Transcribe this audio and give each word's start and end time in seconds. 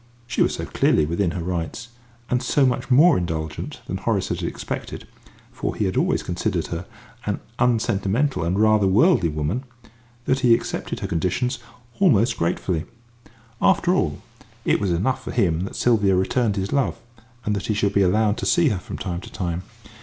She 0.25 0.41
was 0.41 0.55
so 0.55 0.65
clearly 0.65 1.05
within 1.05 1.29
her 1.37 1.43
rights, 1.43 1.89
and 2.27 2.41
so 2.41 2.65
much 2.65 2.89
more 2.89 3.19
indulgent 3.19 3.81
than 3.85 3.97
Horace 3.97 4.29
had 4.29 4.41
expected 4.41 5.05
for 5.51 5.75
he 5.75 5.85
had 5.85 5.95
always 5.95 6.23
considered 6.23 6.65
her 6.73 6.87
an 7.27 7.39
unsentimental 7.59 8.43
and 8.43 8.57
rather 8.57 8.87
worldly 8.87 9.29
woman 9.29 9.63
that 10.25 10.39
he 10.39 10.55
accepted 10.55 11.01
her 11.01 11.07
conditions 11.07 11.59
almost 11.99 12.37
gratefully. 12.37 12.85
After 13.61 13.93
all, 13.93 14.23
it 14.65 14.79
was 14.79 14.89
enough 14.89 15.21
for 15.23 15.29
him 15.31 15.65
that 15.65 15.75
Sylvia 15.75 16.15
returned 16.15 16.55
his 16.55 16.73
love, 16.73 16.97
and 17.45 17.55
that 17.55 17.67
he 17.67 17.75
should 17.75 17.93
be 17.93 18.01
allowed 18.01 18.37
to 18.37 18.47
see 18.47 18.69
her 18.69 18.79
from 18.79 18.97
time 18.97 19.21
to 19.21 19.31
time. 19.31 19.61